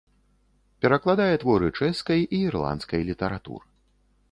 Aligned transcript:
Перакладае 0.85 1.35
творы 1.43 1.69
чэшскай 1.81 2.25
і 2.35 2.41
ірландскай 2.49 3.01
літаратур. 3.13 3.61